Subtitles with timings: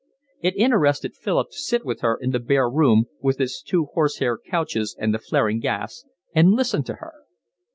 [0.41, 4.17] It interested Philip to sit with her in the bare room, with its two horse
[4.17, 7.13] hair couches and the flaring gas, and listen to her.